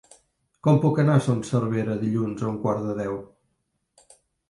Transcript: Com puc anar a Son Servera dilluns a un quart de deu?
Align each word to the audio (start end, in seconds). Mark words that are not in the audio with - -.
Com 0.67 0.79
puc 0.85 1.01
anar 1.03 1.17
a 1.19 1.23
Son 1.27 1.45
Servera 1.51 1.99
dilluns 2.01 2.43
a 2.47 2.53
un 2.55 2.59
quart 2.67 2.85
de 2.91 2.99
deu? 3.05 3.25